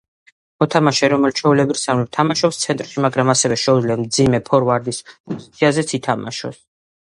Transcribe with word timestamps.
მოთამაშე 0.61 1.09
რომელიც 1.11 1.41
ჩვეულებრისამებრ 1.41 2.07
თამაშობს 2.17 2.61
ცენტრში, 2.61 3.03
მაგრამ 3.07 3.29
ასევე 3.35 3.59
შეუძლია 3.65 3.99
მძიმე 4.01 4.41
ფორვარდის 4.49 5.03
პოზიციაზეც 5.13 5.95
ითამაშოს. 6.01 6.61